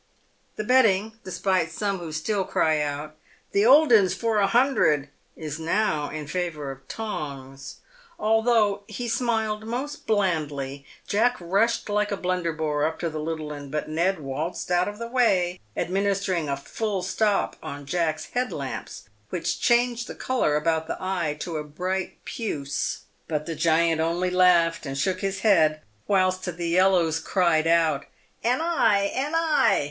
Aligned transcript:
The 0.55 0.63
betting, 0.63 1.19
despite 1.23 1.69
some 1.71 1.99
who 1.99 2.11
still 2.11 2.43
cry 2.43 2.81
out," 2.81 3.15
The 3.51 3.67
old 3.67 3.93
'un 3.93 4.09
for 4.09 4.39
a 4.39 4.47
hun 4.47 4.73
dred," 4.73 5.09
is 5.37 5.59
now 5.59 6.09
in 6.09 6.25
favour 6.25 6.71
of 6.71 6.87
Tongs. 6.87 7.75
Although 8.17 8.81
he 8.87 9.07
smiled 9.07 9.63
most 9.67 10.07
blandly, 10.07 10.87
Jack 11.07 11.37
rushed 11.39 11.87
like 11.87 12.11
a 12.11 12.17
Blunderbore 12.17 12.83
up 12.83 12.97
to 13.01 13.11
the 13.11 13.19
little 13.19 13.53
'un, 13.53 13.69
but 13.69 13.89
Ned 13.89 14.19
waltzed 14.19 14.71
out 14.71 14.87
of 14.87 14.97
the 14.97 15.05
way, 15.07 15.59
administering 15.77 16.49
a 16.49 16.57
"full 16.57 17.03
stop" 17.03 17.55
on 17.61 17.85
Jack's 17.85 18.31
"head 18.31 18.51
lamps," 18.51 19.03
which 19.29 19.61
changed 19.61 20.07
the 20.07 20.15
colour 20.15 20.55
about 20.55 20.87
the 20.87 20.97
eye 20.99 21.37
to 21.41 21.57
a 21.57 21.63
bright 21.63 22.25
puce. 22.25 23.01
But 23.27 23.45
the 23.45 23.53
giant 23.53 24.01
only 24.01 24.31
laughed 24.31 24.87
and 24.87 24.97
shook 24.97 25.19
his 25.21 25.41
head, 25.41 25.81
whilst 26.07 26.43
the 26.45 26.67
yellows 26.67 27.19
cried 27.19 27.67
out, 27.67 28.07
"An 28.43 28.61
eye! 28.61 29.11
an 29.13 29.35
eye!" 29.35 29.79